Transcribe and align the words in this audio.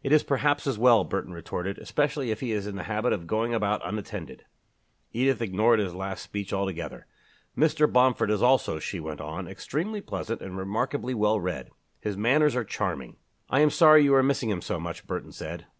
"It 0.00 0.12
is 0.12 0.22
perhaps 0.22 0.68
as 0.68 0.78
well," 0.78 1.02
Burton 1.02 1.32
retorted, 1.32 1.76
"especially 1.78 2.30
if 2.30 2.38
he 2.38 2.52
is 2.52 2.68
in 2.68 2.76
the 2.76 2.84
habit 2.84 3.12
of 3.12 3.26
going 3.26 3.52
about 3.52 3.84
unattended." 3.84 4.44
Edith 5.12 5.42
ignored 5.42 5.80
his 5.80 5.92
last 5.92 6.22
speech 6.22 6.52
altogether. 6.52 7.08
"Mr. 7.58 7.92
Bomford 7.92 8.30
is 8.30 8.40
also," 8.40 8.78
she 8.78 9.00
went 9.00 9.20
on, 9.20 9.48
"extremely 9.48 10.00
pleasant 10.00 10.40
and 10.40 10.56
remarkably 10.56 11.14
well 11.14 11.40
read. 11.40 11.70
His 11.98 12.16
manners 12.16 12.54
are 12.54 12.62
charming." 12.62 13.16
"I 13.50 13.58
am 13.58 13.70
sorry 13.70 14.04
you 14.04 14.14
are 14.14 14.22
missing 14.22 14.50
him 14.50 14.62
so 14.62 14.78
much," 14.78 15.04
Burton 15.04 15.32
said. 15.32 15.66